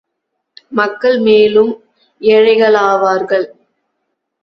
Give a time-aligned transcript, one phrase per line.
[0.71, 1.71] மக்கள் மேலும்
[2.21, 3.47] ஏழைகளாவார்கள்.